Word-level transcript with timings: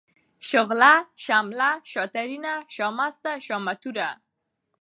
شغله، 0.49 0.93
شمله، 1.25 1.69
شاترينه، 1.91 2.53
شامسته، 2.75 3.31
شامتوره، 3.45 4.09